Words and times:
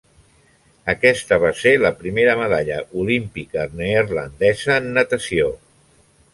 Aquesta 0.93 1.37
va 1.43 1.51
ser 1.59 1.73
la 1.83 1.91
primera 1.99 2.33
medalla 2.41 2.79
olímpica 3.03 3.69
neerlandesa 3.83 4.81
en 4.83 4.93
natació. 5.01 5.55